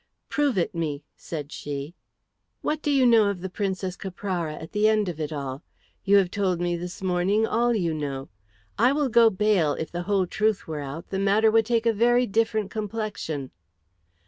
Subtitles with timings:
[0.29, 1.93] "Prove it me," said she.
[2.61, 5.61] "What do you know of the Princess Caprara at the end of it all?
[6.03, 8.29] You have told me this morning all you know.
[8.79, 11.93] I will go bail if the whole truth were out the matter would take a
[11.93, 13.51] very different complexion."